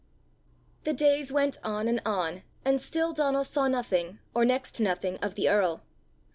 The 0.83 0.93
days 0.93 1.31
went 1.31 1.59
on 1.63 1.87
and 1.87 2.01
on, 2.07 2.41
and 2.65 2.81
still 2.81 3.13
Donal 3.13 3.43
saw 3.43 3.67
nothing, 3.67 4.17
or 4.33 4.43
next 4.45 4.73
to 4.77 4.81
nothing 4.83 5.17
of 5.17 5.35
the 5.35 5.47
earl. 5.47 5.83